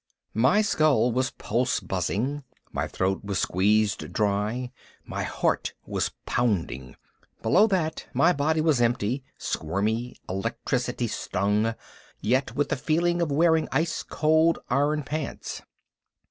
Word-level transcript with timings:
My 0.33 0.63
skull 0.63 1.11
was 1.11 1.29
pulse 1.29 1.79
buzzing. 1.79 2.43
My 2.71 2.87
throat 2.87 3.23
was 3.23 3.37
squeezed 3.37 4.11
dry. 4.11 4.71
My 5.05 5.21
heart 5.21 5.73
was 5.85 6.09
pounding. 6.25 6.95
Below 7.43 7.67
that 7.67 8.07
my 8.11 8.33
body 8.33 8.61
was 8.61 8.81
empty, 8.81 9.23
squirmy, 9.37 10.15
electricity 10.27 11.05
stung, 11.05 11.75
yet 12.19 12.55
with 12.55 12.69
the 12.69 12.77
feeling 12.77 13.21
of 13.21 13.31
wearing 13.31 13.67
ice 13.71 14.01
cold 14.01 14.57
iron 14.71 15.03
pants. 15.03 15.61